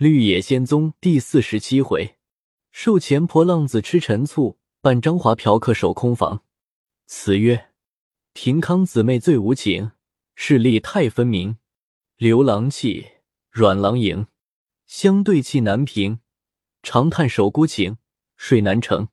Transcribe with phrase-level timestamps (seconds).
[0.00, 2.16] 绿野仙踪第四十七回，
[2.70, 6.42] 受钱婆浪子吃陈醋，伴张华嫖客守空房。
[7.04, 7.66] 词曰：
[8.32, 9.90] 平康姊妹最无情，
[10.34, 11.58] 势力太分明。
[12.16, 13.08] 刘郎气，
[13.50, 14.26] 阮郎迎，
[14.86, 16.20] 相对气难平。
[16.82, 17.98] 长叹守孤情，
[18.38, 19.08] 睡难成。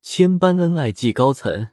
[0.00, 1.70] 千般恩爱寄高层，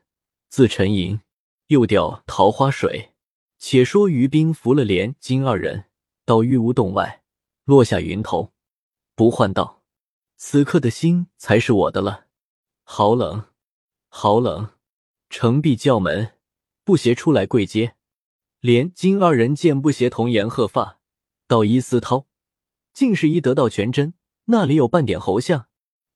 [0.50, 1.22] 自沉吟，
[1.68, 3.12] 又钓桃花水。
[3.60, 5.86] 且说于冰扶了连金二人
[6.26, 7.22] 到玉屋洞外。
[7.68, 8.54] 落下云头，
[9.14, 9.84] 不唤道
[10.38, 12.28] ：“此刻的心才是我的了。”
[12.84, 13.48] 好冷，
[14.08, 14.70] 好冷！
[15.30, 16.36] 程璧叫门，
[16.86, 17.98] 不协出来跪接。
[18.62, 21.02] 连金二人见不协童颜鹤发，
[21.46, 22.26] 道伊思涛，
[22.94, 24.14] 竟是一得道全真，
[24.46, 25.68] 那里有半点猴相？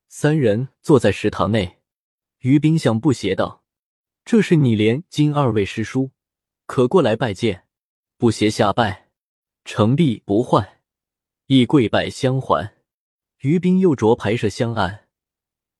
[0.08, 1.82] 三人坐在食堂内，
[2.38, 3.62] 于冰向不协道
[4.24, 6.12] ：“这是你连金二位师叔，
[6.64, 7.66] 可过来拜见。”
[8.16, 9.10] 不协下拜，
[9.66, 10.81] 程璧不唤。
[11.54, 12.76] 亦跪拜相还，
[13.40, 15.06] 于冰又着排设香案，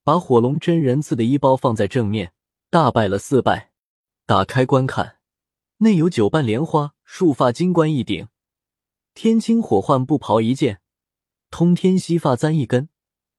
[0.03, 2.31] 把火龙真人赐的衣包放在正面，
[2.69, 3.71] 大拜了四拜，
[4.27, 5.17] 打开观看，
[5.77, 8.27] 内有九瓣莲花、束发金冠一顶，
[9.15, 10.79] 天青火幻布袍一件，
[11.49, 12.89] 通天锡发簪一根，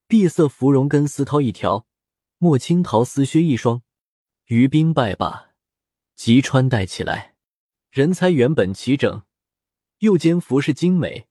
[0.09, 1.87] 碧色芙蓉根丝绦一条，
[2.39, 3.83] 墨青桃丝靴一双。
[4.47, 5.51] 于冰拜罢，
[6.17, 7.37] 即穿戴起来，
[7.93, 9.23] 人才原本齐整，
[9.98, 11.29] 又兼服饰精美。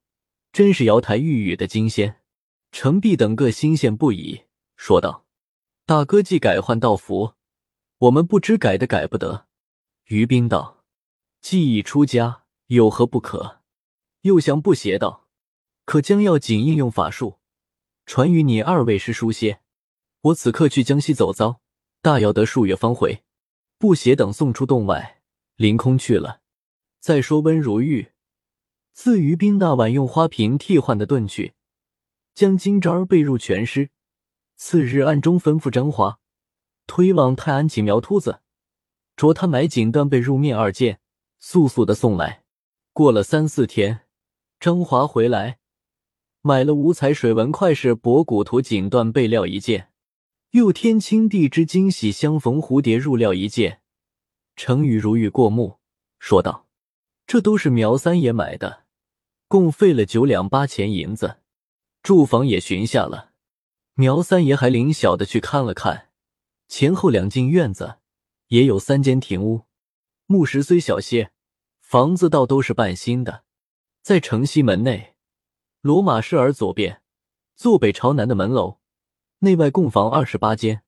[0.53, 2.21] 真是瑶台玉宇的金仙，
[2.71, 4.43] 程璧等个欣羡不已，
[4.77, 5.25] 说道
[5.87, 7.33] ：“大哥既改换道服，
[7.97, 9.47] 我们不知改的改不得。”
[10.09, 10.83] 于冰道
[11.41, 13.61] ：“既已出家，有何不可？”
[14.21, 15.27] 又向不邪道
[15.85, 17.39] ：“可将要紧应用法术，
[18.05, 19.61] 传与你二位师叔些。
[20.21, 21.61] 我此刻去江西走遭，
[22.03, 23.23] 大要得数月方回。”
[23.79, 25.23] 不邪等送出洞外，
[25.55, 26.41] 凌空去了。
[26.99, 28.12] 再说温如玉。
[28.93, 31.53] 自于冰那晚用花瓶替换的遁去，
[32.35, 33.89] 将金吒儿背入全尸。
[34.55, 36.19] 次日暗中吩咐张华
[36.85, 38.41] 推往泰安请苗秃子，
[39.17, 40.99] 着他买锦缎被褥面二件，
[41.39, 42.43] 速速的送来。
[42.93, 44.01] 过了三四天，
[44.59, 45.57] 张华回来，
[46.41, 49.89] 买了五彩水纹块式博古图锦缎被料一件，
[50.51, 53.81] 又天青地之惊喜相逢蝴蝶入料一件。
[54.55, 55.79] 程宇如遇过目，
[56.19, 56.67] 说道
[57.25, 58.82] ：“这都是苗三爷买的。”
[59.53, 61.37] 共费了九两八钱银子，
[62.01, 63.33] 住房也寻下了。
[63.93, 66.09] 苗三爷还领小的去看了看，
[66.67, 67.99] 前后两进院子
[68.47, 69.67] 也有三间亭屋。
[70.25, 71.33] 木石虽小些，
[71.81, 73.43] 房子倒都是半新的。
[74.01, 75.13] 在城西门内，
[75.81, 77.03] 罗马市儿左边，
[77.55, 78.79] 坐北朝南的门楼，
[79.41, 80.81] 内外共房二十八间。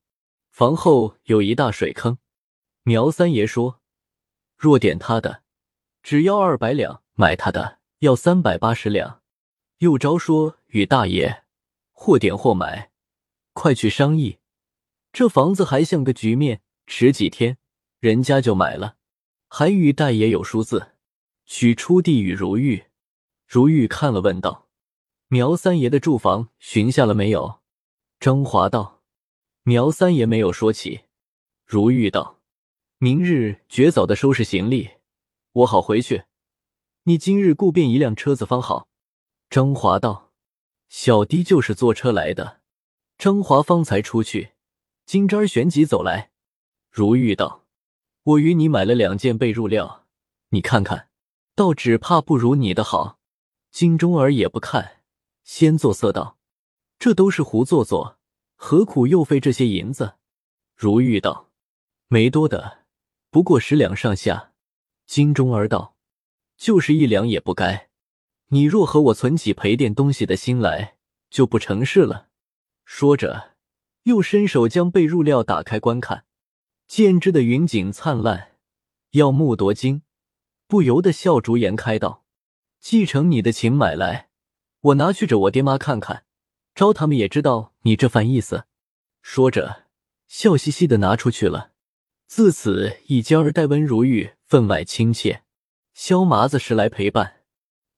[0.49, 2.17] 房后有一大水坑。
[2.81, 3.79] 苗三爷说
[4.57, 5.43] ：“若点他的，
[6.01, 9.23] 只要二百两；买他的。”要三百八十两，
[9.79, 11.43] 又招说与大爷
[11.91, 12.91] 或点或买，
[13.53, 14.37] 快去商议。
[15.11, 17.57] 这房子还像个局面，迟几天
[17.99, 18.97] 人家就买了。
[19.47, 20.91] 还与大爷有数字，
[21.47, 22.83] 取出地与如玉。
[23.47, 24.67] 如玉看了，问道
[25.27, 27.61] ：“苗三爷的住房寻下了没有？”
[28.19, 29.01] 张华道
[29.63, 31.01] ：“苗三爷没有说起。”
[31.65, 32.39] 如玉道
[32.99, 34.91] ：“明日绝早的收拾行李，
[35.53, 36.25] 我好回去。”
[37.07, 38.89] 你今日雇便一辆车子方好。
[39.47, 40.33] 张华道
[40.89, 42.61] ：“小弟就是坐车来的。”
[43.19, 44.53] 张华方才出去，
[45.05, 46.31] 金吒旋即走来。
[46.89, 47.63] 如玉道
[48.23, 50.07] ：“我与你买了两件被褥料，
[50.49, 51.09] 你看看，
[51.53, 53.19] 倒只怕不如你的好。”
[53.69, 55.03] 金钟儿也不看，
[55.43, 56.39] 先作色道
[56.97, 58.17] ：“这都是胡做作，
[58.55, 60.15] 何苦又费这些银子？”
[60.75, 61.51] 如玉道
[62.09, 62.85] ：“没多的，
[63.29, 64.53] 不过十两上下。”
[65.05, 65.94] 金钟儿道。
[66.57, 67.89] 就是一两也不该。
[68.49, 70.95] 你若和我存起赔点东西的心来，
[71.29, 72.29] 就不成事了。
[72.85, 73.55] 说着，
[74.03, 76.25] 又伸手将被褥料打开观看，
[76.87, 78.51] 见之的云锦灿烂，
[79.11, 80.03] 耀目夺睛，
[80.67, 82.23] 不由得笑逐颜开道
[82.79, 84.29] ：“继承你的情买来，
[84.81, 86.25] 我拿去着我爹妈看看，
[86.75, 88.65] 招他们也知道你这番意思。”
[89.23, 89.85] 说着，
[90.27, 91.71] 笑嘻嘻的拿出去了。
[92.27, 95.44] 自此，一家儿待温如玉分外亲切。
[95.95, 97.45] 萧麻子时来陪伴，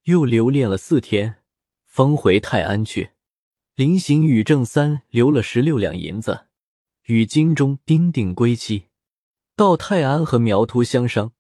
[0.04, 1.42] 又留恋了四天，
[1.84, 3.14] 方回泰安去。
[3.74, 6.46] 临行与郑三留了十六两银子，
[7.06, 8.90] 与金钟钉定归期。
[9.56, 11.34] 到泰安和苗秃相商，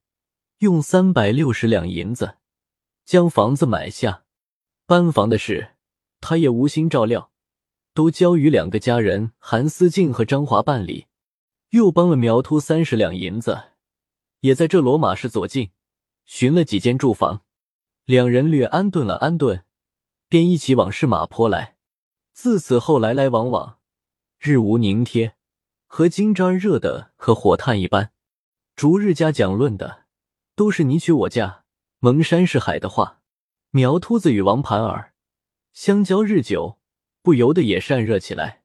[0.58, 2.38] 用三百六十两银子
[3.06, 4.24] 将房子买下。
[4.88, 5.76] 搬房的事，
[6.20, 7.32] 他也无心照料，
[7.94, 11.06] 都交于两个家人韩思静和张华办理。
[11.70, 13.74] 又帮了苗秃三十两银子，
[14.40, 15.70] 也在这罗马市左近。
[16.28, 17.44] 寻了几间住房，
[18.04, 19.64] 两人略安顿了安顿，
[20.28, 21.78] 便一起往市马坡来。
[22.34, 23.80] 自此后来来往往，
[24.38, 25.36] 日无宁贴，
[25.88, 28.12] 和金吒热的和火炭一般。
[28.76, 30.04] 逐日家讲论的
[30.54, 31.64] 都是你娶我嫁、
[32.00, 33.22] 蒙山是海的话。
[33.72, 35.14] 苗秃子与王盘儿
[35.72, 36.78] 相交日久，
[37.22, 38.64] 不由得也善热起来。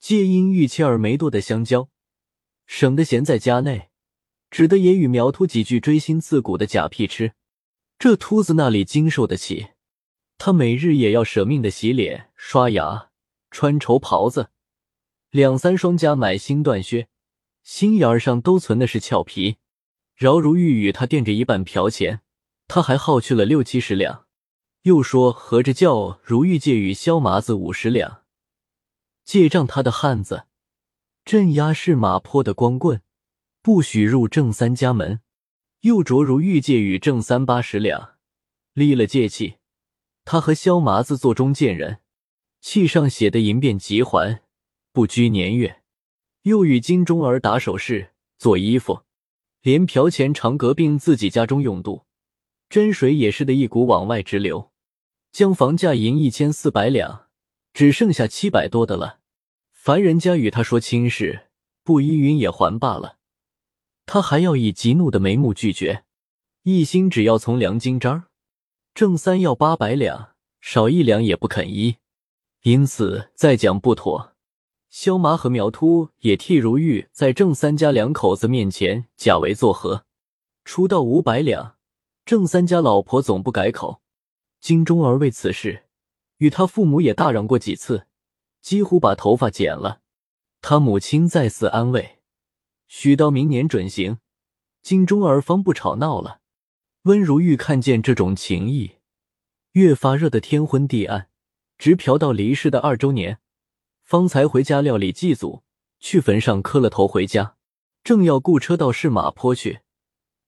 [0.00, 1.88] 皆因玉妻儿没多的相交，
[2.66, 3.90] 省得闲在家内，
[4.54, 7.32] 只得也与苗秃几句锥心刺骨的假屁吃。
[7.98, 9.70] 这秃子那里经受得起？
[10.38, 13.10] 他每日也要舍命的洗脸、刷牙。
[13.50, 14.50] 穿绸袍子，
[15.30, 17.08] 两三双加买新缎靴，
[17.64, 19.56] 心眼儿上都存的是俏皮。
[20.14, 22.20] 饶如玉与他垫着一半嫖钱，
[22.68, 24.26] 他还耗去了六七十两。
[24.82, 28.22] 又说合着叫如玉借与萧麻子五十两，
[29.24, 30.44] 借账他的汉子，
[31.24, 33.02] 镇压是马坡的光棍，
[33.64, 35.22] 不许入郑三家门。
[35.80, 38.16] 又着如玉借与郑三八十两，
[38.74, 39.54] 立了借契，
[40.26, 42.00] 他和萧麻子做中间人。
[42.60, 44.42] 契上写的银变急还，
[44.92, 45.80] 不拘年月。
[46.42, 49.04] 又与金钟儿打首饰、做衣服，
[49.62, 52.04] 连嫖钱常革并自己家中用度，
[52.68, 54.72] 真水也是的一股往外直流。
[55.32, 57.28] 将房价银一千四百两，
[57.72, 59.20] 只剩下七百多的了。
[59.72, 61.46] 凡人家与他说亲事，
[61.82, 63.16] 不依允也还罢了，
[64.06, 66.04] 他还要以极怒的眉目拒绝，
[66.62, 68.24] 一心只要从梁金章。
[68.94, 71.96] 郑三要八百两，少一两也不肯依。
[72.62, 74.34] 因此再讲不妥，
[74.88, 80.04] 萧麻和苗秃也替如玉在郑三家两口子面前假为作和，
[80.64, 81.76] 出到五百两。
[82.24, 84.00] 郑三家老婆总不改口，
[84.60, 85.84] 金钟儿为此事
[86.38, 88.06] 与他父母也大嚷过几次，
[88.62, 90.00] 几乎把头发剪了。
[90.62, 92.20] 他母亲再次安慰，
[92.96, 94.18] 许到明年准行，
[94.80, 96.40] 金钟儿方不吵闹了。
[97.02, 98.98] 温如玉看见这种情谊，
[99.72, 101.28] 越发热得天昏地暗。
[101.76, 103.40] 直嫖到离世的二周年，
[104.04, 105.64] 方才回家料理祭祖，
[105.98, 107.56] 去坟上磕了头回家。
[108.04, 109.80] 正要雇车到市马坡去，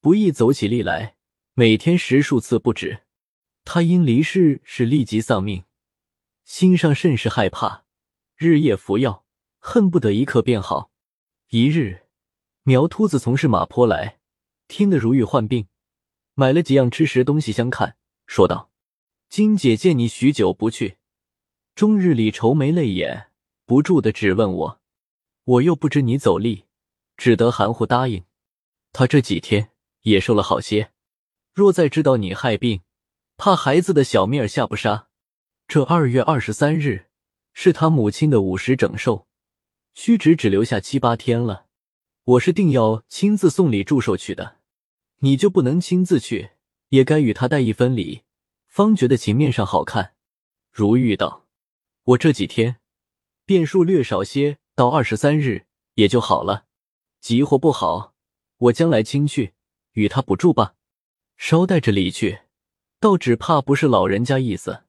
[0.01, 1.17] 不易走起力来，
[1.55, 3.03] 每天十数次不止。
[3.65, 5.65] 他因离世是立即丧命，
[6.45, 7.85] 心上甚是害怕，
[8.37, 9.25] 日夜服药，
[9.59, 10.93] 恨不得一刻便好。
[11.49, 12.06] 一日，
[12.69, 14.19] 苗秃子从是马坡来，
[14.67, 15.69] 听得如玉患病，
[16.35, 17.97] 买了几样吃食东西相看，
[18.27, 18.73] 说道
[19.31, 20.97] ：“金姐见你许久不去。”
[21.77, 23.31] 终日里愁眉泪眼，
[23.67, 24.81] 不住的质问我，
[25.45, 26.65] 我又不知你走力，
[27.17, 28.25] 只得含糊答应。
[28.93, 29.71] 他这几天
[30.01, 30.91] 也瘦了好些，
[31.55, 32.81] 若再知道你害病，
[33.37, 35.07] 怕孩子的小命儿下不杀。
[35.69, 37.07] 这二月二十三日
[37.53, 39.29] 是他母亲的五十整寿，
[39.95, 41.66] 虚指只留下七八天了。
[42.27, 44.57] 我是定要亲自送礼祝寿去的，
[45.19, 46.51] 你就不能亲自去，
[46.89, 48.23] 也该与他带一分礼，
[48.67, 50.15] 方觉得情面上好看。
[50.73, 51.47] 如玉道。
[52.03, 52.77] 我这几天
[53.45, 56.67] 变数略少些，到二十三日也就好了。
[57.21, 58.15] 急或不好，
[58.59, 59.55] 我将来亲去
[59.93, 60.75] 与他补助吧。
[61.37, 62.41] 捎带着礼去，
[62.99, 64.83] 倒只怕不是老人家意思。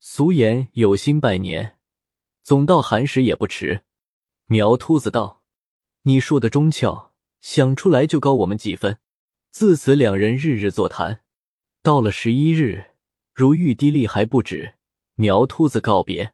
[0.00, 1.78] 俗言有心拜年，
[2.42, 3.84] 总到寒食也不迟。
[4.46, 5.42] 苗秃子道
[6.04, 7.10] ：“你说的中俏，
[7.40, 8.98] 想出来就高我们几分。”
[9.52, 11.20] 自此两人日日座谈。
[11.80, 12.92] 到了十一日，
[13.32, 14.74] 如玉滴泪还不止，
[15.14, 16.32] 苗秃子告别。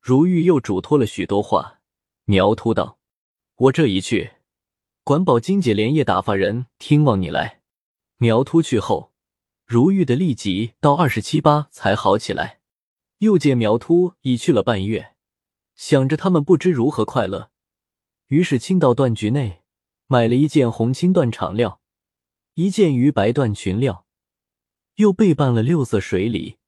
[0.00, 1.80] 如玉又嘱托了许多话，
[2.24, 2.98] 苗秃道
[3.56, 4.32] ：“我这一去，
[5.02, 7.62] 管保金姐连夜打发人听望你来。”
[8.18, 9.12] 苗秃去后，
[9.64, 12.60] 如玉的痢疾到二十七八才好起来。
[13.18, 15.14] 又见苗秃已去了半月，
[15.74, 17.50] 想着他们不知如何快乐，
[18.30, 19.64] 于是亲到缎局内
[20.06, 21.80] 买了一件红青缎长料，
[22.54, 24.06] 一件鱼白缎裙料，
[24.94, 26.58] 又备办了六色水礼，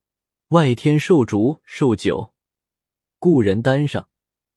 [0.49, 2.35] 外添寿烛寿酒。
[3.21, 4.09] 故人担上，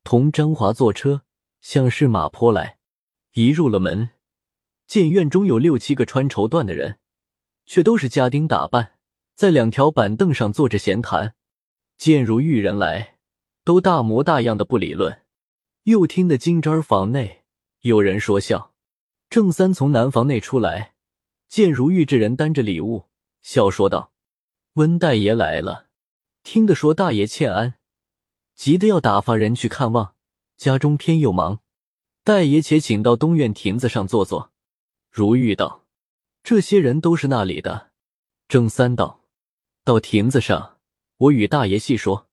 [0.03, 1.21] 同张华坐车
[1.61, 2.79] 向市马坡来。
[3.33, 4.09] 一入了门，
[4.87, 6.97] 见院中有六七个穿绸缎的人，
[7.67, 8.93] 却都是家丁打扮，
[9.35, 11.35] 在两条板凳上坐着闲谈。
[11.97, 13.19] 见如玉人来，
[13.63, 15.24] 都大模大样的不理论。
[15.85, 17.43] 又听得金吒房内
[17.81, 18.73] 有人说笑。
[19.29, 20.95] 郑三从南房内出来，
[21.47, 23.05] 见如玉这人担着礼物，
[23.43, 24.11] 笑说道
[24.73, 25.87] ：“温大爷来了。”
[26.41, 27.75] 听得说大爷欠安。
[28.55, 30.15] 急得要打发人去看望，
[30.57, 31.59] 家中偏又忙，
[32.23, 34.51] 大爷且请到东院亭子上坐坐。
[35.11, 35.85] 如玉道
[36.41, 37.91] ：“这些人都是那里的？”
[38.47, 39.21] 郑三道
[39.83, 40.79] ：“到亭子上，
[41.17, 42.27] 我与大爷细说。”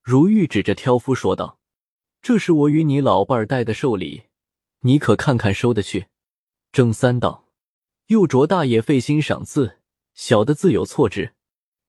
[0.00, 1.58] 如玉指着挑夫说道
[2.24, 4.22] ：“这是我与你老伴儿带的寿礼，
[4.80, 6.06] 你可看看收的去。”
[6.72, 7.50] 郑三道
[8.08, 9.80] ：“又着大爷费心赏赐，
[10.14, 11.34] 小的自有错之，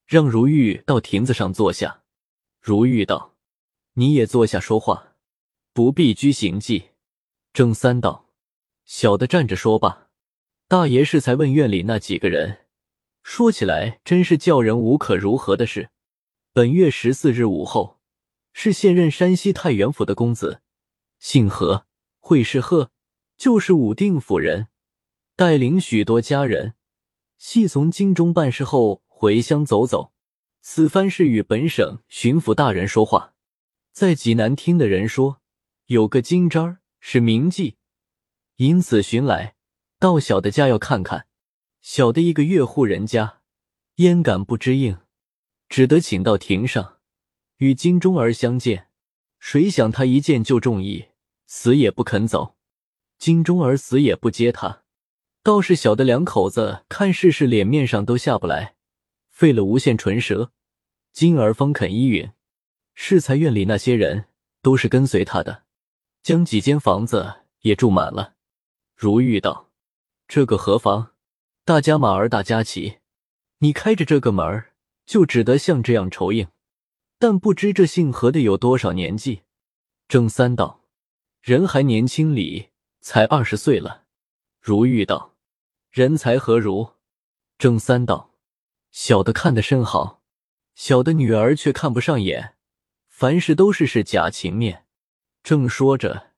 [0.06, 2.04] 让如玉到亭子上坐下。”
[2.60, 3.38] 如玉道
[3.96, 5.15] ：“你也坐下说话，
[5.72, 6.89] 不必拘行迹。”
[7.54, 8.27] 郑三道
[8.84, 10.10] ：“小的站着说罢。”
[10.68, 12.65] 大爷是才问院里那几个人，
[13.24, 15.92] 说起来真是叫人无可如何的事。
[16.51, 17.94] 本月十四日午后，
[18.57, 20.62] 是现任山西太原府的公子，
[21.19, 21.85] 姓何，
[22.19, 22.89] 会是贺，
[23.35, 24.69] 就是武定府人，
[25.35, 26.74] 带领许多家人，
[27.38, 30.13] 系从京中办事后回乡走走。
[30.62, 33.33] 此番是与本省巡抚大人说话，
[33.91, 35.41] 在济南听的人说，
[35.88, 37.75] 有个金吒是名妓，
[38.55, 39.55] 因此寻来。
[40.00, 41.27] 到小的家要看看，
[41.81, 43.41] 小的一个越户人家，
[43.95, 44.97] 焉敢不知应，
[45.67, 46.94] 只得请到庭上，
[47.57, 48.88] 与金钟儿相见。
[49.39, 51.09] 谁想他一见就中意，
[51.45, 52.55] 死也不肯走。
[53.17, 54.83] 金钟儿死也不接他，
[55.43, 58.75] 倒是小的两口子看事事脸面上都下不来，
[59.29, 60.51] 费了无限唇舌，
[61.13, 62.31] 金儿方肯依允。
[62.93, 64.25] 适才院里那些人
[64.62, 65.63] 都是跟随他的，
[66.24, 68.35] 将几间房子也住满了。
[68.95, 69.69] 如玉道。
[70.27, 71.12] 这个何妨？
[71.63, 72.97] 大家马儿大家骑，
[73.59, 74.74] 你开着这个门儿，
[75.05, 76.47] 就只得像这样酬应。
[77.17, 79.43] 但不知这姓何的有多少年纪？
[80.07, 80.81] 郑三道：
[81.41, 82.69] 人还年轻哩，
[83.01, 84.03] 才二十岁了。
[84.60, 85.36] 如玉道：
[85.91, 86.93] 人才何如？
[87.57, 88.31] 郑三道：
[88.91, 90.22] 小的看得甚好，
[90.75, 92.55] 小的女儿却看不上眼，
[93.07, 94.86] 凡事都是是假情面。
[95.41, 96.31] 正说着，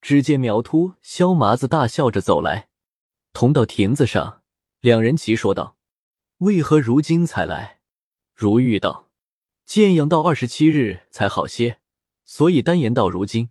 [0.00, 2.68] 只见苗秃、萧麻子大笑着走来。
[3.32, 4.42] 同到亭子上，
[4.80, 5.76] 两人齐说道
[6.38, 7.80] ：“为何如今才来？”
[8.34, 9.03] 如玉道
[9.66, 11.78] ：“建阳到二十七日才好些，
[12.24, 13.50] 所以单言到如今。”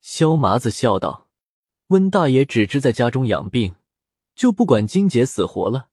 [0.00, 1.28] 萧麻子笑道
[1.88, 3.76] ：“温大爷只知在家中养病，
[4.34, 5.88] 就不管金姐死活了。”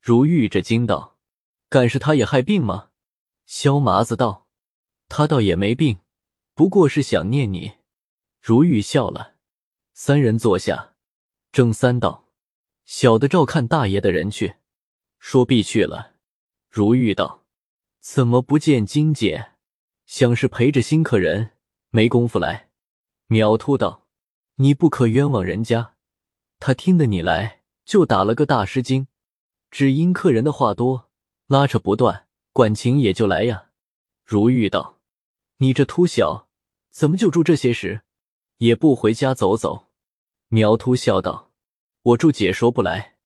[0.00, 1.16] 如玉这惊道
[1.68, 2.90] ：“敢是他也害病吗？”
[3.46, 4.48] 萧麻子道
[5.08, 5.98] ：“他倒也没病，
[6.54, 7.74] 不过是想念你。”
[8.42, 9.34] 如玉笑了。
[9.92, 10.94] 三人坐下，
[11.52, 12.28] 郑三道。
[12.84, 14.56] 小的照看大爷的人去，
[15.18, 16.14] 说必去了。
[16.68, 17.43] 如玉道
[18.04, 19.52] ：“怎么不见金姐？
[20.04, 21.52] 想是陪着新客人，
[21.88, 22.68] 没工夫来。”
[23.28, 24.06] 苗秃道
[24.56, 25.94] ：“你不可冤枉人家，
[26.58, 29.08] 他听得你来，就打了个大师惊，
[29.70, 31.08] 只因客人的话多，
[31.46, 33.70] 拉扯不断，管情也就来呀。”
[34.22, 35.00] 如玉道
[35.56, 36.46] ：“你这秃小，
[36.90, 38.02] 怎么就住这些时，
[38.58, 39.86] 也不回家走走？”
[40.48, 41.52] 苗秃笑道。
[42.02, 43.16] 我祝解说不来，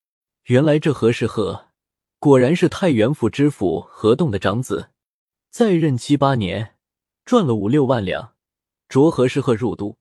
[0.44, 1.67] 原来这何世鹤
[2.20, 4.90] 果然是太原府知府何栋的长子，
[5.50, 6.74] 在任七八年，
[7.24, 8.34] 赚了五六万两。
[8.88, 9.98] 着何世鹤入都，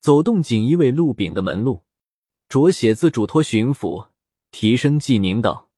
[0.00, 1.84] 走动锦衣卫陆炳的门路，
[2.48, 4.08] 着写字嘱托巡抚
[4.50, 5.68] 提升济宁道，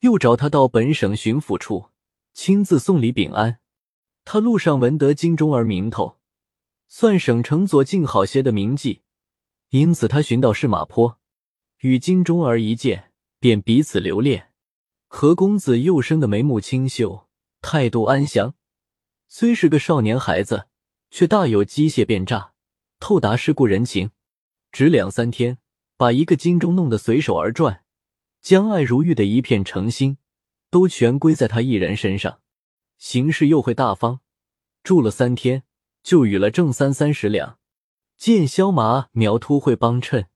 [0.00, 1.86] 又找他到本省巡抚处
[2.32, 3.58] 亲自送礼禀安。
[4.24, 6.18] 他路上闻得金钟儿名头，
[6.86, 9.00] 算省城左近好些的名妓，
[9.70, 11.18] 因此他寻到市马坡。
[11.80, 14.51] 与金钟儿一见，便彼此留恋。
[15.14, 17.28] 何公子又生的眉目清秀，
[17.60, 18.54] 态度安详，
[19.28, 20.68] 虽是个少年孩子，
[21.10, 22.54] 却大有机械变诈、
[22.98, 24.10] 透达世故人情。
[24.72, 25.58] 只两三天，
[25.98, 27.84] 把一个金钟弄得随手而转，
[28.40, 30.16] 将爱如玉的一片诚心，
[30.70, 32.40] 都全归在他一人身上。
[32.96, 34.20] 行事又会大方，
[34.82, 35.64] 住了三天，
[36.02, 37.58] 就与了郑三三十两。
[38.16, 40.28] 见萧麻苗秃会帮衬。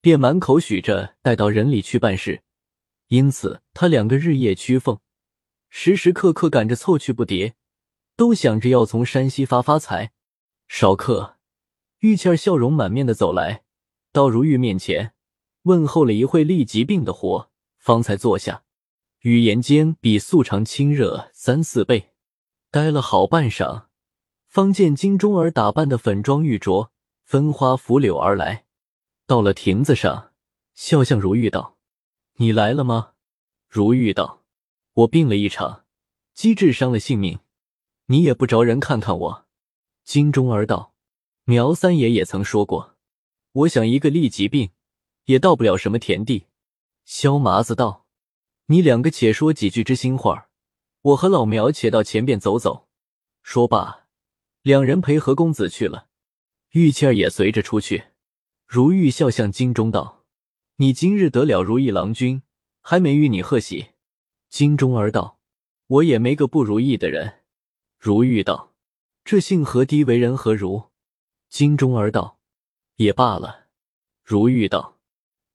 [0.00, 2.44] 便满口许着带到人里去办事，
[3.08, 5.00] 因此他两个日夜屈奉，
[5.68, 7.54] 时时刻刻赶着凑去不迭，
[8.16, 10.12] 都想着要从山西发发财。
[10.66, 11.36] 少客，
[12.00, 13.64] 玉倩儿笑容满面的走来，
[14.12, 15.14] 到如玉面前
[15.62, 18.64] 问候了一会，立即病的活，方才坐下，
[19.20, 22.10] 语言间比素常亲热三四倍。
[22.70, 23.86] 待了好半晌，
[24.46, 26.90] 方见金钟儿打扮的粉妆玉琢，
[27.24, 28.66] 分花拂柳而来。
[29.26, 30.32] 到了亭子上，
[30.74, 31.76] 笑向如玉道
[32.38, 33.12] ：“你来了吗？”
[33.68, 34.42] 如玉道
[34.94, 35.84] ：“我病了一场，
[36.34, 37.38] 机智伤了性命，
[38.06, 39.46] 你也不着人看看我。”
[40.04, 40.94] 金钟儿道
[41.44, 42.96] ：“苗三爷也曾说过，
[43.52, 44.70] 我想一个痢疾病，
[45.24, 46.46] 也到不了什么田地。”
[47.04, 48.06] 萧麻子道
[48.66, 50.48] ：“你两个且说几句知心话，
[51.02, 52.88] 我和老苗且到前边走走。”
[53.42, 54.06] 说罢，
[54.62, 56.08] 两人陪何公子去了，
[56.70, 58.08] 玉倩儿也随着出去。
[58.66, 60.17] 如玉笑向金钟道
[60.80, 62.40] ：“你今日得了如意郎君，
[62.82, 63.88] 还没与你贺喜。”
[64.48, 65.40] 金钟儿道
[65.88, 67.40] ：“我也没个不如意的人。”
[67.98, 68.74] 如玉道
[69.24, 70.90] ：“这姓何低为人何如？”
[71.50, 72.38] 金钟儿道
[72.94, 73.66] ：“也罢了。”
[74.22, 75.00] 如玉道：“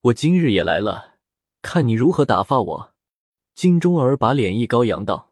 [0.02, 1.16] 我今日也来了，
[1.62, 2.94] 看你如何打发我。”
[3.56, 5.32] 金钟儿把脸一高扬道：“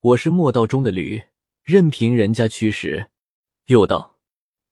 [0.00, 1.22] 我是莫道中的驴，
[1.62, 3.10] 任凭人家驱使。
[3.66, 4.16] 又道：“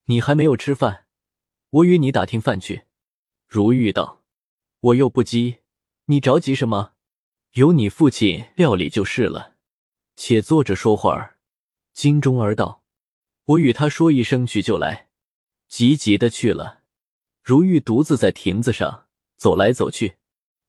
[0.07, 1.05] 你还没有吃饭，
[1.69, 2.83] 我与你打听饭去。”
[3.47, 4.16] 如玉道
[4.87, 5.57] ：“我又不急，
[6.05, 6.93] 你着急什么？
[7.53, 9.55] 由你父亲料理就是了。
[10.15, 11.39] 且坐着说会儿。”
[11.93, 12.83] 金钟儿道
[13.45, 15.09] ：“我与他说一声去就来。”
[15.67, 16.83] 急急的去了。
[17.43, 20.17] 如玉独自在亭子上走来走去，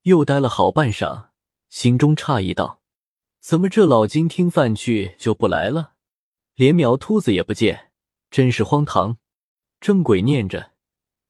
[0.03, 1.29] 又待了好半晌，
[1.69, 2.83] 心中诧异道
[3.39, 5.93] ：“怎么这老金听饭去就不来了？
[6.55, 7.93] 连苗秃子也不见，
[8.31, 9.19] 真是荒唐。”
[9.81, 10.73] 正鬼念着。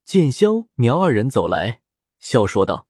[0.07, 1.83] 见萧苗二人走来，
[2.19, 2.87] 笑说道：“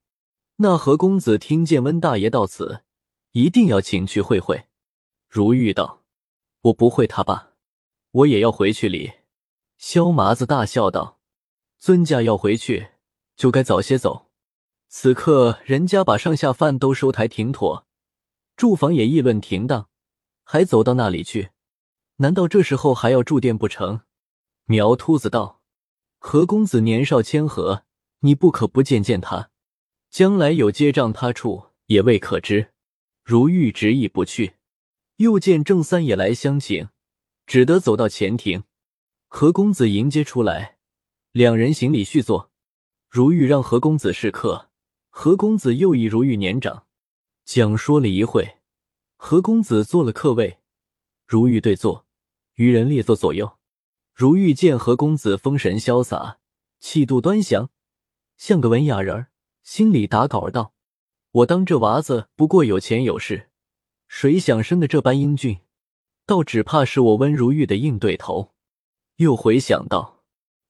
[0.56, 2.82] 那何公子听见温大爷到此，
[3.32, 4.66] 一定要请去会会。”
[5.28, 6.02] 如玉道
[6.62, 7.52] ：“我不会他吧？
[8.10, 9.12] 我也要回去哩。”
[9.76, 11.20] 萧麻子大笑道
[11.78, 12.88] ：“尊家要回去，
[13.36, 14.26] 就该早些走。
[14.88, 17.86] 此刻人家把上下饭都收台停妥，
[18.56, 19.88] 住房也议论停当，
[20.42, 21.50] 还走到那里去？
[22.16, 24.00] 难道这时候还要住店不成？”
[24.64, 25.60] 苗秃子道。
[26.18, 27.84] 何公子年少谦和，
[28.20, 29.50] 你不可不见见他。
[30.10, 32.72] 将来有接仗他处，也未可知。
[33.24, 34.54] 如玉执意不去，
[35.16, 36.88] 又见郑三也来相请，
[37.46, 38.64] 只得走到前庭。
[39.26, 40.78] 何公子迎接出来，
[41.32, 42.50] 两人行礼续坐。
[43.10, 44.70] 如玉让何公子是客，
[45.10, 46.86] 何公子又以如玉年长，
[47.44, 48.58] 讲说了一会，
[49.16, 50.58] 何公子坐了客位，
[51.26, 52.06] 如玉对坐，
[52.54, 53.58] 余人列坐左右。
[54.14, 56.38] 如玉见何公子风神潇洒，
[56.80, 57.70] 气度端详，
[58.38, 59.26] 像个文雅人儿，
[59.64, 60.72] 心里打稿道
[61.32, 63.50] ：“我当这娃子不过有钱有势，
[64.06, 65.58] 谁想生的这般英俊，
[66.24, 68.54] 倒只怕是我温如玉的硬对头。”
[69.16, 70.22] 又回想到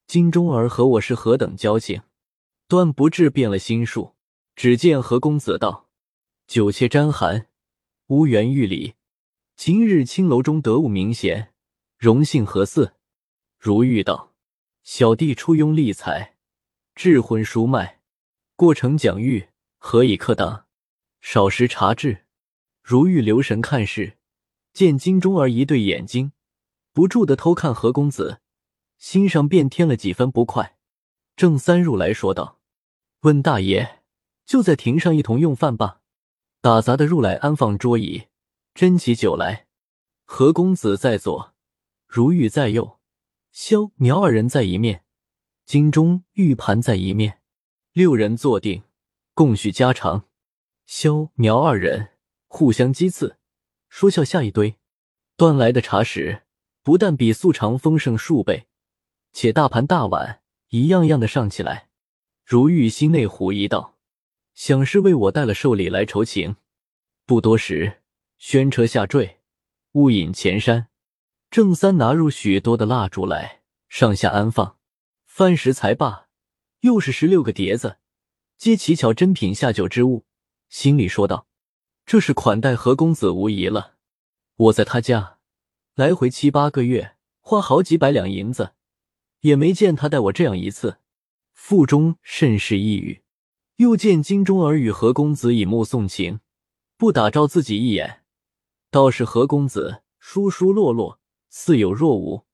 [0.07, 2.01] 金钟儿和我是何等交情，
[2.67, 4.15] 端不至变了心术。
[4.57, 5.91] 只见何公子道
[6.49, 7.49] ：“酒切沾寒，
[8.07, 8.95] 无缘玉礼。
[9.57, 11.53] 今日青楼中得物名贤，
[11.99, 12.95] 荣幸何似？”
[13.61, 14.33] 如玉道
[14.83, 16.38] ：“小弟初拥丽才，
[17.01, 18.01] 智昏书脉，
[18.57, 20.65] 过程讲誉，何以克当？
[21.21, 22.27] 少时察至。”
[22.83, 24.19] 如玉留神看事，
[24.73, 26.33] 见金钟儿一对眼睛，
[26.93, 28.41] 不住的偷看何公子，
[28.97, 30.77] 心上便添了几分不快。
[31.37, 32.59] 郑三入来说道
[33.23, 34.03] ：“问大爷
[34.45, 36.01] 就在亭上一同用饭吧。”
[36.61, 38.25] 打杂的入来安放桌椅，
[38.75, 39.69] 斟起酒来。
[40.25, 41.55] 何公子在左，
[42.09, 42.99] 如玉在右。
[43.53, 45.05] 萧苗二人在一面，
[45.69, 47.43] 金钟玉盘在一面，
[47.93, 48.85] 六人坐定，
[49.35, 50.25] 共叙家常。
[50.87, 52.13] 萧苗二人
[52.47, 53.37] 互相讥刺，
[53.91, 54.77] 说笑下一堆。
[55.37, 56.45] 端来的茶食
[56.83, 58.67] 不但比素常丰盛数倍，
[59.35, 61.91] 且大盘大碗一样样的上起来。
[62.47, 63.99] 如玉心内狐疑道
[64.57, 66.57] ：“想是为我带了寿礼来酬情。”
[67.29, 68.01] 不多时，
[68.39, 69.41] 宣车下坠，
[69.93, 70.89] 雾隐前山。
[71.51, 74.78] 郑三拿入许多的蜡烛来，上下安放。
[75.39, 76.27] 饭食才罢，
[76.81, 77.99] 又是十六个碟子，
[78.57, 80.25] 皆奇巧珍品下酒之物。
[80.69, 81.47] 心里说道
[82.05, 83.95] ：“这是款待何公子无疑了。
[84.57, 85.39] 我在他家
[85.95, 88.73] 来回七八个月，花好几百两银子，
[89.43, 90.99] 也没见他待我这样一次。”
[91.55, 93.23] 腹中甚是抑郁。
[93.77, 96.41] 又见金钟儿与何公子以目送情，
[96.97, 98.25] 不打照自己一眼，
[98.91, 101.21] 倒是何公子疏疏落落。
[101.49, 102.45] 似有若无，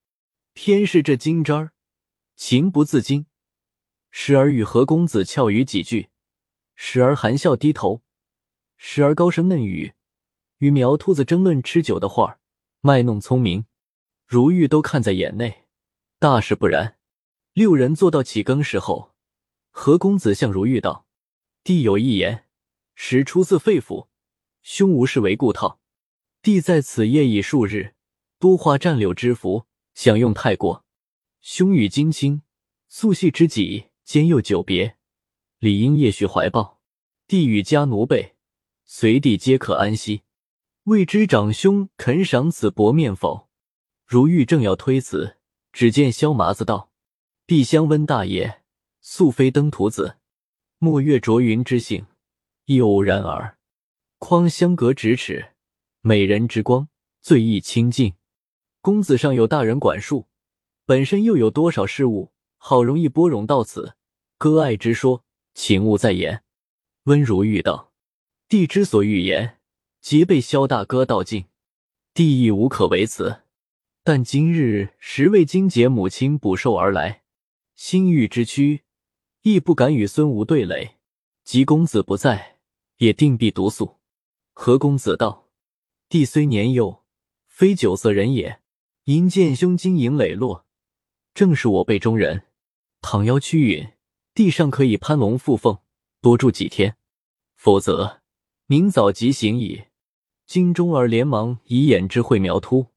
[0.53, 1.71] 偏是这金吒儿
[2.35, 3.25] 情不自禁，
[4.11, 6.09] 时而与何公子俏语几句，
[6.75, 8.01] 时而含笑低头，
[8.77, 9.93] 时而高声嫩语，
[10.57, 12.39] 与苗秃子争论吃酒的话，
[12.81, 13.65] 卖弄聪明。
[14.25, 15.65] 如玉都看在眼内，
[16.19, 16.97] 大事不然。
[17.53, 19.13] 六人坐到起更时候，
[19.71, 21.07] 何公子向如玉道
[21.63, 22.45] ：“弟有一言，
[22.95, 24.07] 实出自肺腑，
[24.61, 25.79] 兄无事为故套。
[26.41, 27.93] 弟在此夜已数日。”
[28.37, 30.84] 多花占柳之福，享用太过。
[31.47, 32.41] 兄与金青
[32.87, 34.97] 素系知己，兼又久别，
[35.59, 36.81] 理应夜续怀抱。
[37.27, 38.33] 弟与家奴辈，
[38.83, 40.23] 随地皆可安息。
[40.85, 43.47] 未知长兄肯赏此薄面否？
[44.07, 45.37] 如玉正要推辞，
[45.71, 46.89] 只见萧麻子道
[47.45, 48.63] ：“碧香温大爷
[48.99, 50.17] 素非登徒子，
[50.79, 52.07] 莫越浊云之性，
[52.65, 53.59] 亦偶然耳。
[54.17, 55.51] 况相隔咫尺，
[56.01, 56.89] 美人之光，
[57.21, 58.15] 最易亲近。”
[58.81, 60.25] 公子上有大人管束，
[60.87, 63.95] 本身又有多少事物，好容易拨冗到此，
[64.37, 65.23] 割爱之说，
[65.55, 66.43] 请勿再言。
[67.05, 67.91] 温如玉道
[68.47, 69.59] ：“帝之所欲言，
[69.99, 71.45] 皆被萧大哥道尽，
[72.13, 73.41] 帝亦无可为辞。
[74.03, 77.23] 但今日实为金姐母亲补寿而来，
[77.75, 78.83] 心欲之躯，
[79.41, 80.97] 亦不敢与孙吴对垒。
[81.43, 82.57] 及公子不在，
[82.97, 83.97] 也定必独宿。”
[84.53, 85.49] 何公子道
[86.09, 87.03] ：“帝虽年幼，
[87.47, 88.61] 非酒色人也。”
[89.05, 90.64] 银剑兄晶莹磊落，
[91.35, 92.47] 正是我辈中人。
[93.01, 93.89] 倘要屈允，
[94.33, 95.79] 地上可以攀龙附凤，
[96.21, 96.93] 多住几天；
[97.55, 98.21] 否则，
[98.65, 99.83] 明早即行矣。
[100.47, 102.87] 金钟儿连忙以眼之会苗突，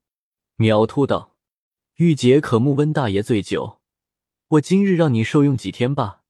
[0.57, 1.37] 苗突道
[1.96, 3.81] ：“玉洁可慕温大爷醉酒，
[4.48, 6.22] 我今日让你受用几天吧。”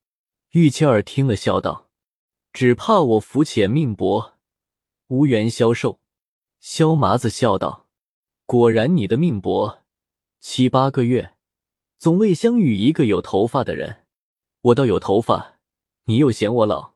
[0.52, 1.90] 玉谦儿听了，笑道
[2.54, 4.32] ：“只怕我福浅命薄，
[5.08, 6.00] 无缘消受。”
[6.58, 7.86] 萧麻子笑道
[8.46, 9.84] ：“果然你的命薄，
[10.40, 11.34] 七八个月。”
[11.98, 14.04] 总未相遇一个有头发的人，
[14.60, 15.58] 我倒有头发，
[16.04, 16.94] 你又嫌我老。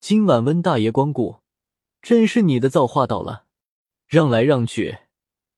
[0.00, 1.40] 今晚温大爷光顾，
[2.00, 3.46] 真是你的造化到了，
[4.06, 4.98] 让来让去，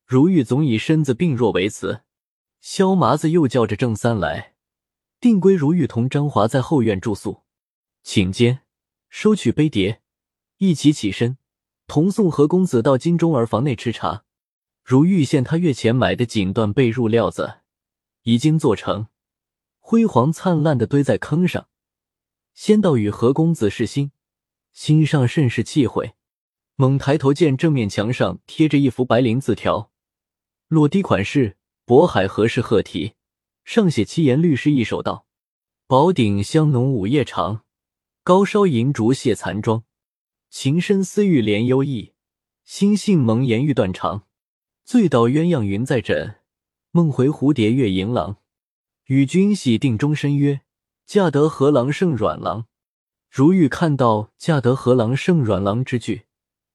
[0.06, 2.00] 如玉总以身子病弱为辞。
[2.62, 4.54] 萧麻子又叫着郑三来，
[5.20, 7.42] 定归如玉同张华在后院住宿。
[8.02, 8.60] 请间，
[9.10, 10.00] 收取杯碟，
[10.56, 11.36] 一起起身，
[11.86, 14.24] 同送何公子到金钟儿房内吃茶。
[14.82, 17.58] 如玉现他月前买的锦缎被褥料子。
[18.22, 19.08] 已经做成，
[19.78, 21.68] 辉煌灿烂的堆在坑上。
[22.54, 24.12] 仙道与何公子是心，
[24.72, 26.14] 心上甚是气悔。
[26.74, 29.90] 猛抬头见正面墙上贴着一幅白绫字条，
[30.68, 33.14] 落地款式“渤海何氏贺题”，
[33.64, 35.26] 上写七言律诗一首道
[35.88, 37.64] ：“宝鼎香浓午夜长，
[38.22, 39.82] 高烧银烛谢残妆。
[40.50, 42.12] 情深思玉怜幽意，
[42.64, 44.26] 心性蒙言欲断肠。
[44.84, 46.36] 醉倒鸳鸯云在枕。”
[46.98, 48.38] 梦回蝴蝶月银郎，
[49.04, 50.62] 与君喜定终身约。
[51.06, 52.66] 嫁得何郎胜软郎。
[53.30, 56.22] 如玉看到“嫁得何郎胜软郎”之句，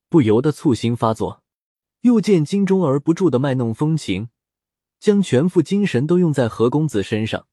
[0.08, 1.44] 不由得醋心发作。
[2.04, 4.30] 又见金钟儿不住的卖弄风情，
[4.98, 7.46] 将全副精神都用在何公子身上，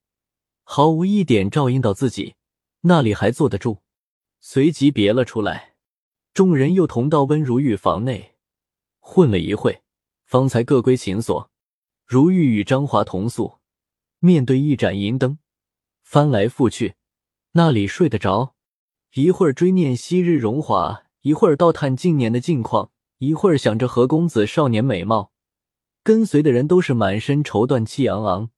[0.62, 2.36] 毫无一点照应到自己，
[2.82, 3.78] 那里还坐得住？
[4.40, 5.74] 随即别了出来。
[6.32, 8.36] 众人又同到温如玉房内
[9.00, 9.82] 混了一会，
[10.24, 11.49] 方才各归寝所。
[12.10, 13.60] 如玉与张华同宿，
[14.18, 15.38] 面对一盏银灯，
[16.02, 16.96] 翻来覆去，
[17.52, 18.56] 那里睡得着？
[19.14, 25.30] 一会儿追念昔日荣华，一会儿倒叹近年的境况，一会儿想着何公子少年美貌。
[26.02, 28.50] 跟随的人都是满身绸缎，气昂昂，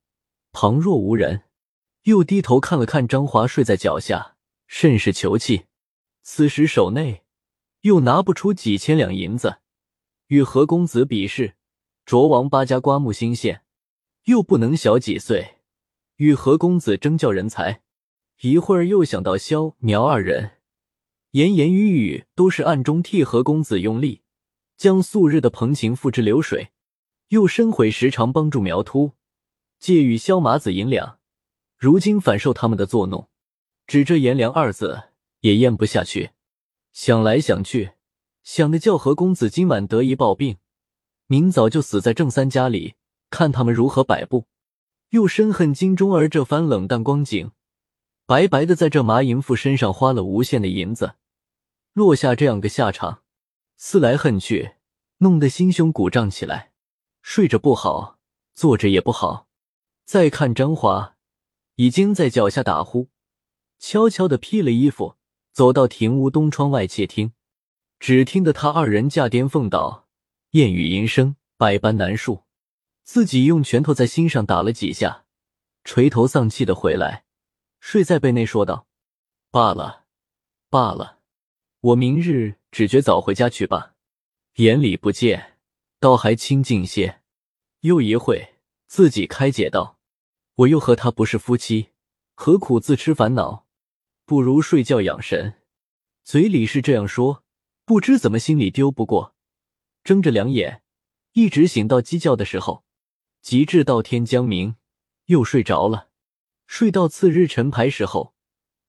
[0.53, 1.43] 旁若无人。
[2.05, 4.37] 又低头看了看张华睡在脚下，
[4.67, 5.67] 甚是囚气。
[6.23, 7.25] 此时手内
[7.83, 9.59] 又拿不出几千两银子，
[10.29, 11.57] 与何公子比试。
[12.05, 13.61] 卓王八家刮目心羡，
[14.25, 15.59] 又不能小几岁，
[16.17, 17.83] 与何公子争教人才。
[18.41, 20.59] 一会儿又想到萧苗二人，
[21.31, 24.23] 言言语语都是暗中替何公子用力，
[24.77, 26.71] 将素日的朋情付之流水。
[27.29, 29.13] 又深悔时常帮助苗突，
[29.79, 31.19] 借与萧麻子银两，
[31.79, 33.31] 如今反受他们的作弄，
[33.87, 35.05] 只这颜良二字
[35.41, 36.33] 也咽不下去。
[36.93, 37.93] 想来想去，
[38.43, 40.59] 想的叫何公子今晚得一暴病。
[41.33, 42.93] 明早就死在郑三家里，
[43.31, 44.49] 看他们如何摆布。
[45.13, 47.53] 又深恨金钟儿这番冷淡光景，
[48.27, 51.15] 白白的在这麻淫妇身上花了无限的银子，
[51.95, 53.23] 落下这样个下场，
[53.79, 54.73] 思来恨去，
[55.21, 56.73] 弄得心胸鼓胀起来。
[57.23, 58.19] 睡着不好，
[58.55, 59.49] 坐着也不好。
[60.05, 61.15] 再看张华，
[61.77, 63.09] 已经在脚下打呼，
[63.79, 65.17] 悄悄的披了衣服，
[65.51, 67.33] 走到庭屋东窗外窃听，
[67.99, 70.02] 只听得他二人驾颠凤倒。
[70.53, 72.45] 燕语莺声，百般难述。
[73.05, 75.25] 自己用拳头在心上打了几下，
[75.83, 77.25] 垂头丧气的回来，
[77.81, 78.87] 睡在被内，说道
[79.51, 80.05] ：“罢了，
[80.69, 81.21] 罢了，
[81.81, 83.95] 我明日只觉早回家去吧。
[84.57, 85.57] 眼里不见，
[85.99, 87.23] 倒还清静些。”
[87.81, 89.99] 又一会，自己开解道
[90.57, 91.93] ：“我又和他不是夫妻，
[92.35, 93.67] 何苦自吃烦恼？
[94.27, 95.55] 不如睡觉养神。”
[96.25, 97.43] 嘴里是这样说，
[97.87, 99.35] 不知怎么心里丢不过。
[100.05, 100.83] 睁着两眼，
[101.33, 102.85] 一直醒到鸡叫的时候，
[103.41, 104.77] 极至到天将明，
[105.27, 106.09] 又睡着了。
[106.67, 108.35] 睡到次日晨牌时候，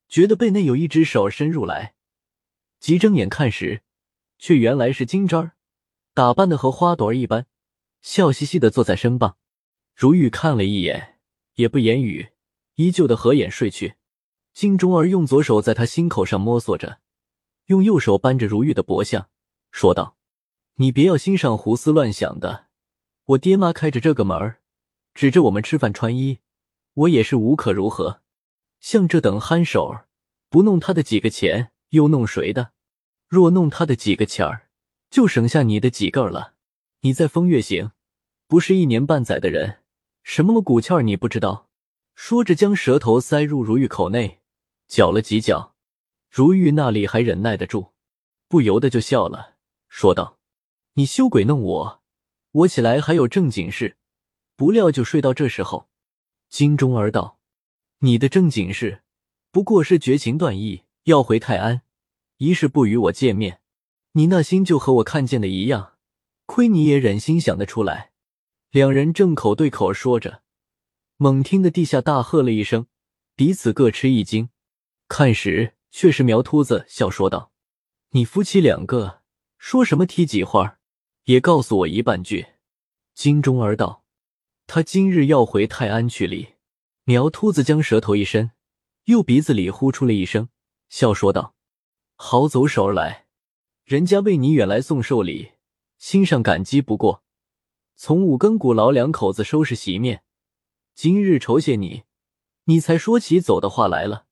[0.08, 1.94] 觉得背内有一只手伸入来，
[2.80, 3.84] 急睁眼看时，
[4.40, 5.52] 却原来是金吒儿，
[6.14, 7.46] 打扮的和花朵儿一般，
[8.02, 9.38] 笑嘻嘻的坐在身旁。
[9.96, 11.20] 如玉看了一眼，
[11.56, 12.30] 也不言语，
[12.76, 13.96] 依旧的合眼睡去。
[14.54, 17.00] 金钟儿用左手在他心口上摸索着，
[17.66, 19.30] 用右手扳着如玉的脖项，
[19.70, 20.18] 说道。
[20.76, 22.66] 你别要心上胡思乱想的，
[23.26, 24.60] 我爹妈开着这个门儿，
[25.14, 26.40] 指着我们吃饭穿衣，
[26.96, 28.22] 我也是无可如何。
[28.80, 30.08] 像这等憨手儿，
[30.50, 32.72] 不弄他的几个钱，又弄谁的？
[33.28, 34.70] 若弄他的几个钱儿，
[35.12, 36.56] 就省下你的几个了。
[37.02, 37.92] 你在风月行，
[38.48, 39.80] 不是一年半载的人，
[40.24, 41.70] 什么骨气儿你不知道？
[42.16, 44.42] 说着，将舌头塞入如玉口内，
[44.88, 45.76] 嚼了几嚼。
[46.30, 47.94] 如玉那里还忍耐得住，
[48.48, 49.56] 不由得就笑了，
[49.88, 50.40] 说道。
[50.96, 52.04] 你休鬼弄我！
[52.52, 53.98] 我起来还有正经事，
[54.56, 55.90] 不料就睡到这时候。
[56.50, 57.40] 金钟儿道
[58.00, 59.02] ：“你的正经事，
[59.50, 61.82] 不过是绝情断义，要回泰安，
[62.38, 63.60] 一是不与我见面。
[64.12, 65.94] 你那心就和我看见的一样，
[66.46, 68.12] 亏你也忍心想得出来。”
[68.70, 70.44] 两人正口对口说着，
[71.18, 72.86] 猛听得地下大喝了一声，
[73.36, 74.50] 彼此各吃一惊。
[75.08, 77.52] 看时，却是苗秃子笑说道
[78.14, 79.22] ：“你夫妻两个
[79.58, 80.80] 说什么踢几话，
[81.26, 82.48] 也告诉我一半句。”
[83.14, 84.04] 金钟儿道。
[84.66, 86.56] 他今日要回泰安去哩。
[87.04, 88.52] 苗秃子将舌头一伸，
[89.06, 90.48] 又鼻子里呼出了一声，
[90.88, 91.54] 笑说道
[92.16, 93.26] ：“好走手儿来，
[93.84, 95.52] 人家为你远来送寿礼，
[95.98, 97.24] 心上感激不过。
[97.98, 100.24] 从五更鼓老两口子收拾席面，
[100.96, 102.04] 今日酬谢你，
[102.64, 104.26] 你才说起走的话来了。”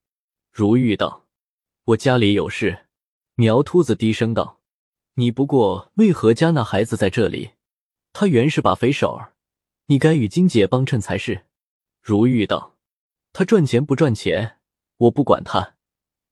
[0.50, 1.28] 如玉道
[1.84, 2.86] ：“我家里有事。”
[3.36, 4.60] 苗秃子低声道
[5.16, 7.52] ：“你不过为何家那孩子在这里？
[8.14, 9.34] 他原是把匪手儿。”
[9.88, 11.48] 你该与金姐帮衬才是。
[12.02, 12.78] 如玉道
[13.34, 14.60] ：“他赚钱不赚钱，
[14.96, 15.76] 我不管他，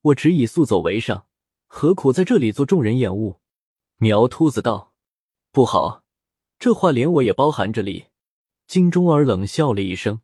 [0.00, 1.26] 我只以速走为上，
[1.66, 3.38] 何苦在这里做众人厌恶？”
[3.98, 4.94] 苗秃子道
[5.52, 6.04] ：“不好，
[6.58, 8.06] 这话连我也包含着理。”
[8.66, 10.22] 金钟儿冷笑了一声，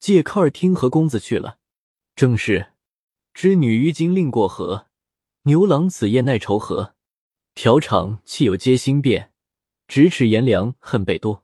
[0.00, 1.58] 借客儿听何公子去了。
[2.16, 2.72] 正是
[3.32, 4.88] ：“织女于金令过河，
[5.42, 6.95] 牛郎此夜奈愁何？
[7.56, 9.32] 调长气有皆心变，
[9.88, 11.42] 咫尺炎凉恨倍多。”